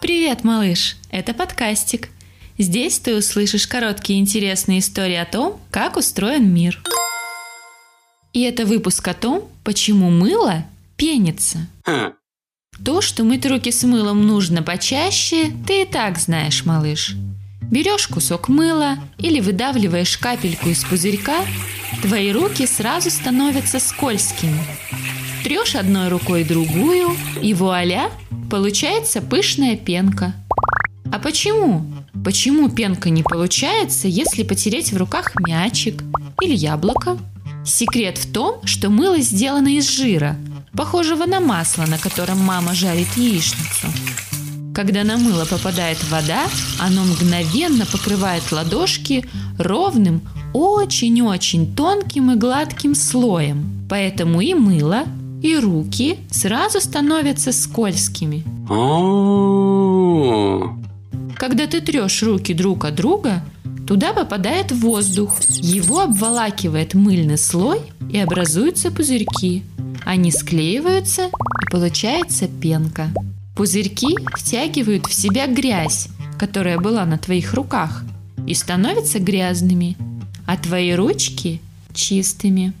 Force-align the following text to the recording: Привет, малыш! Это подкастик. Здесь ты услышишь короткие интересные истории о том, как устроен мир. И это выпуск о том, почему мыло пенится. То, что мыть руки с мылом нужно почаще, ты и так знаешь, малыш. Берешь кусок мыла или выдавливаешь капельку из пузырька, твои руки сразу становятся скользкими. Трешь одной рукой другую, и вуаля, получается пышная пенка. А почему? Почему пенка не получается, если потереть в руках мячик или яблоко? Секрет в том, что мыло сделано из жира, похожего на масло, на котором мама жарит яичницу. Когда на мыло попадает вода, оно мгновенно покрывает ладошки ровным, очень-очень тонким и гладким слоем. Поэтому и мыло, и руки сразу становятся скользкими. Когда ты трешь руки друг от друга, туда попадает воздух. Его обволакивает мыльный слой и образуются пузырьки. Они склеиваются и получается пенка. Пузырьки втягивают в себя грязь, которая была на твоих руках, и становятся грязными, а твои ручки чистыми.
Привет, 0.00 0.44
малыш! 0.44 0.96
Это 1.10 1.34
подкастик. 1.34 2.08
Здесь 2.56 3.00
ты 3.00 3.16
услышишь 3.16 3.66
короткие 3.66 4.20
интересные 4.20 4.78
истории 4.78 5.16
о 5.16 5.24
том, 5.24 5.60
как 5.72 5.96
устроен 5.96 6.48
мир. 6.54 6.80
И 8.32 8.42
это 8.42 8.64
выпуск 8.64 9.08
о 9.08 9.14
том, 9.14 9.48
почему 9.64 10.08
мыло 10.08 10.64
пенится. 10.96 11.66
То, 12.84 13.00
что 13.00 13.24
мыть 13.24 13.44
руки 13.44 13.72
с 13.72 13.82
мылом 13.82 14.24
нужно 14.24 14.62
почаще, 14.62 15.50
ты 15.66 15.82
и 15.82 15.84
так 15.84 16.18
знаешь, 16.18 16.64
малыш. 16.64 17.16
Берешь 17.68 18.06
кусок 18.06 18.48
мыла 18.48 18.98
или 19.18 19.40
выдавливаешь 19.40 20.16
капельку 20.16 20.68
из 20.68 20.84
пузырька, 20.84 21.44
твои 22.02 22.30
руки 22.30 22.68
сразу 22.68 23.10
становятся 23.10 23.80
скользкими. 23.80 24.64
Трешь 25.44 25.76
одной 25.76 26.08
рукой 26.08 26.44
другую, 26.44 27.16
и 27.40 27.54
вуаля, 27.54 28.10
получается 28.50 29.20
пышная 29.20 29.76
пенка. 29.76 30.34
А 31.12 31.18
почему? 31.18 31.86
Почему 32.24 32.68
пенка 32.68 33.10
не 33.10 33.22
получается, 33.22 34.08
если 34.08 34.42
потереть 34.42 34.92
в 34.92 34.96
руках 34.96 35.32
мячик 35.46 36.02
или 36.42 36.54
яблоко? 36.54 37.16
Секрет 37.64 38.18
в 38.18 38.32
том, 38.32 38.60
что 38.64 38.90
мыло 38.90 39.18
сделано 39.18 39.76
из 39.76 39.88
жира, 39.88 40.36
похожего 40.76 41.24
на 41.24 41.40
масло, 41.40 41.86
на 41.86 41.98
котором 41.98 42.38
мама 42.38 42.74
жарит 42.74 43.08
яичницу. 43.16 43.86
Когда 44.74 45.02
на 45.04 45.16
мыло 45.16 45.44
попадает 45.44 45.98
вода, 46.10 46.46
оно 46.78 47.04
мгновенно 47.04 47.86
покрывает 47.86 48.52
ладошки 48.52 49.24
ровным, 49.58 50.22
очень-очень 50.54 51.74
тонким 51.74 52.30
и 52.30 52.36
гладким 52.36 52.94
слоем. 52.94 53.86
Поэтому 53.88 54.40
и 54.40 54.54
мыло, 54.54 55.04
и 55.42 55.56
руки 55.56 56.18
сразу 56.30 56.80
становятся 56.80 57.52
скользкими. 57.52 58.44
Когда 61.36 61.66
ты 61.66 61.80
трешь 61.80 62.22
руки 62.22 62.52
друг 62.52 62.84
от 62.84 62.94
друга, 62.96 63.42
туда 63.86 64.12
попадает 64.12 64.72
воздух. 64.72 65.40
Его 65.48 66.00
обволакивает 66.00 66.94
мыльный 66.94 67.38
слой 67.38 67.80
и 68.12 68.18
образуются 68.18 68.90
пузырьки. 68.90 69.62
Они 70.04 70.30
склеиваются 70.30 71.26
и 71.26 71.70
получается 71.70 72.48
пенка. 72.48 73.08
Пузырьки 73.56 74.16
втягивают 74.36 75.06
в 75.06 75.14
себя 75.14 75.46
грязь, 75.46 76.08
которая 76.38 76.78
была 76.78 77.04
на 77.04 77.18
твоих 77.18 77.54
руках, 77.54 78.04
и 78.46 78.54
становятся 78.54 79.18
грязными, 79.18 79.96
а 80.46 80.56
твои 80.56 80.92
ручки 80.92 81.60
чистыми. 81.92 82.72